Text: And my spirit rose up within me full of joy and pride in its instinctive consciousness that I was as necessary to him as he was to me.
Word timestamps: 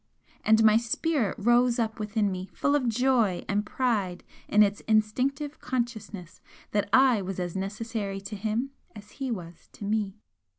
And 0.43 0.63
my 0.63 0.77
spirit 0.77 1.35
rose 1.37 1.77
up 1.77 1.99
within 1.99 2.31
me 2.31 2.47
full 2.53 2.73
of 2.73 2.89
joy 2.89 3.45
and 3.47 3.63
pride 3.63 4.23
in 4.47 4.63
its 4.63 4.81
instinctive 4.87 5.59
consciousness 5.59 6.41
that 6.71 6.89
I 6.91 7.21
was 7.21 7.39
as 7.39 7.55
necessary 7.55 8.19
to 8.21 8.35
him 8.35 8.71
as 8.95 9.11
he 9.11 9.29
was 9.29 9.69
to 9.73 9.83
me. 9.85 10.17